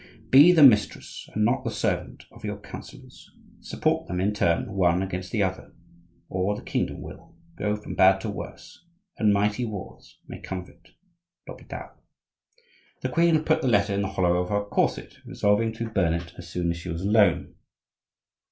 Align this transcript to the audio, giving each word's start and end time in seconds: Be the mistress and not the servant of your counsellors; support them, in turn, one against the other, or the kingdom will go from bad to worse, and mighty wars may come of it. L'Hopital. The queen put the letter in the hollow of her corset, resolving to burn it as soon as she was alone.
Be 0.31 0.51
the 0.51 0.63
mistress 0.63 1.29
and 1.35 1.45
not 1.45 1.63
the 1.63 1.69
servant 1.69 2.25
of 2.31 2.43
your 2.43 2.57
counsellors; 2.59 3.29
support 3.59 4.07
them, 4.07 4.19
in 4.19 4.33
turn, 4.33 4.73
one 4.73 5.03
against 5.03 5.31
the 5.31 5.43
other, 5.43 5.73
or 6.27 6.55
the 6.55 6.63
kingdom 6.63 7.01
will 7.01 7.35
go 7.55 7.75
from 7.75 7.93
bad 7.93 8.19
to 8.21 8.29
worse, 8.31 8.83
and 9.19 9.31
mighty 9.31 9.63
wars 9.63 10.17
may 10.27 10.39
come 10.41 10.57
of 10.57 10.69
it. 10.69 10.89
L'Hopital. 11.47 11.91
The 13.01 13.09
queen 13.09 13.43
put 13.43 13.61
the 13.61 13.67
letter 13.67 13.93
in 13.93 14.01
the 14.01 14.07
hollow 14.09 14.37
of 14.37 14.49
her 14.49 14.65
corset, 14.65 15.19
resolving 15.23 15.71
to 15.73 15.91
burn 15.91 16.15
it 16.15 16.33
as 16.35 16.49
soon 16.49 16.71
as 16.71 16.77
she 16.77 16.89
was 16.89 17.03
alone. 17.03 17.53